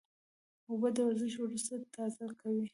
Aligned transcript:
اوبه 0.69 0.89
د 0.95 0.97
ورزش 1.07 1.33
وروسته 1.39 1.73
تازه 1.95 2.25
کوي 2.41 2.65